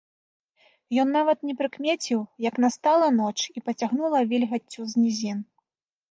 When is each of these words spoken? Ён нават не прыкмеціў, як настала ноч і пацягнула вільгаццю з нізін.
Ён 1.01 1.09
нават 1.17 1.37
не 1.49 1.53
прыкмеціў, 1.59 2.19
як 2.45 2.55
настала 2.65 3.09
ноч 3.17 3.35
і 3.59 3.63
пацягнула 3.67 4.19
вільгаццю 4.31 4.81
з 4.95 4.97
нізін. 5.03 5.39